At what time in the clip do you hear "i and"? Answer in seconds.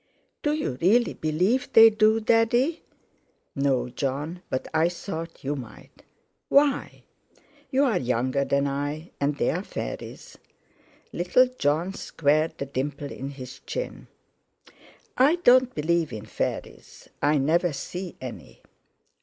8.65-9.37